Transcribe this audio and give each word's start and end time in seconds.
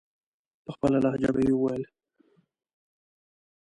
په 0.63 0.69
خپله 0.75 0.97
لهجه 1.03 1.29
به 1.35 1.41
یې 1.47 1.53
ویل. 1.57 1.83